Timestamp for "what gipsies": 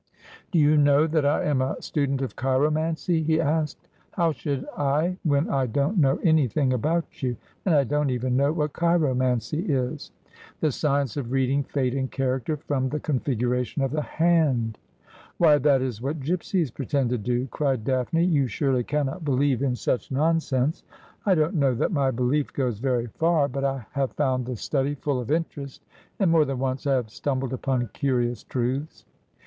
16.01-16.71